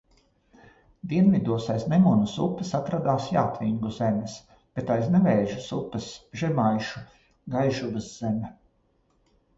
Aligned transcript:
Dienvidos 1.09 1.67
aiz 1.73 1.83
Nemunas 1.91 2.33
upes 2.45 2.71
atradās 2.79 3.27
jātvingu 3.35 3.93
zemes, 3.99 4.39
bet 4.79 4.89
aiz 4.95 5.13
Nevēžas 5.17 5.69
upes 5.81 6.11
žemaišu 6.43 7.07
Gaižuvas 7.57 8.09
zeme. 8.17 8.55